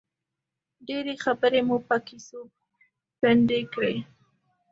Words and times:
ډېرې 0.87 1.13
خبرې 1.23 1.61
مو 1.67 1.77
په 1.87 1.95
کیسو 2.07 2.39
پنډې 3.19 3.61
کړې. 3.73 3.95